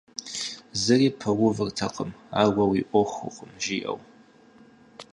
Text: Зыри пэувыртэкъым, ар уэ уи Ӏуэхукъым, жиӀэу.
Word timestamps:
Зыри 0.81 1.09
пэувыртэкъым, 1.19 2.11
ар 2.39 2.47
уэ 2.55 2.63
уи 2.71 2.81
Ӏуэхукъым, 2.89 3.51
жиӀэу. 3.61 3.99